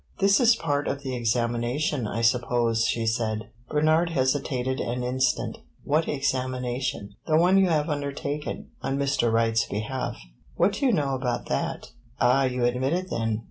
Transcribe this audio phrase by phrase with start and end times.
[0.17, 3.51] "This is part of the examination, I suppose," she said.
[3.69, 5.59] Bernard hesitated an instant.
[5.83, 9.31] "What examination?" "The one you have undertaken on Mr.
[9.31, 10.17] Wright's behalf."
[10.55, 13.39] "What do you know about that?" "Ah, you admit it then?"